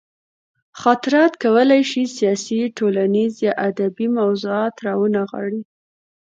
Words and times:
خاطرات 0.81 1.33
کولی 1.43 1.81
شي 1.91 2.01
سیاسي، 2.17 2.59
ټولنیز 2.77 3.33
یا 3.45 3.53
ادبي 3.67 4.07
موضوعات 4.19 4.75
راونغاړي. 4.85 5.61